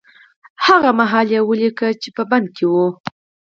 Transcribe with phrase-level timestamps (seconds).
[0.65, 2.75] هغه مهال يې وليکه چې په بند کې و.